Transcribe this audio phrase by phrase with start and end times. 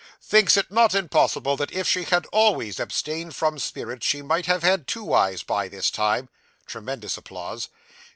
[0.19, 4.63] Thinks it not impossible that if she had always abstained from spirits she might have
[4.63, 6.27] had two eyes by this time
[6.65, 7.69] (tremendous applause).